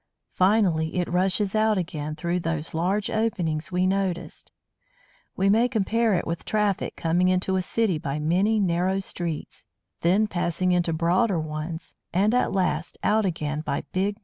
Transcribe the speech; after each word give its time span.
Finally, 0.33 0.95
it 0.95 1.07
rushes 1.07 1.53
out 1.53 1.77
again 1.77 2.15
through 2.15 2.39
those 2.39 2.73
large 2.73 3.07
openings 3.07 3.71
we 3.71 3.85
noticed. 3.85 4.51
We 5.35 5.47
may 5.47 5.67
compare 5.67 6.15
it 6.15 6.25
with 6.25 6.43
traffic 6.43 6.95
coming 6.95 7.27
into 7.27 7.55
a 7.55 7.61
city 7.61 7.99
by 7.99 8.17
many 8.17 8.59
narrow 8.59 8.99
streets, 8.99 9.63
then 9.99 10.25
passing 10.25 10.71
into 10.71 10.91
broader 10.91 11.39
roads, 11.39 11.93
and 12.11 12.33
at 12.33 12.51
last 12.51 12.97
out 13.03 13.25
again 13.25 13.61
by 13.61 13.81
big 13.91 13.95
main 13.95 14.07
roads. 14.15 14.19